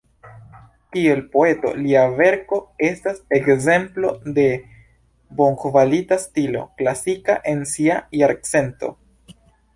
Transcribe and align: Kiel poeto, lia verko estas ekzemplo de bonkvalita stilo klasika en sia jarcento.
Kiel 0.95 1.19
poeto, 1.33 1.73
lia 1.81 2.05
verko 2.19 2.59
estas 2.87 3.19
ekzemplo 3.39 4.15
de 4.39 4.47
bonkvalita 5.43 6.19
stilo 6.25 6.65
klasika 6.81 7.39
en 7.55 7.63
sia 7.75 8.01
jarcento. 8.25 8.93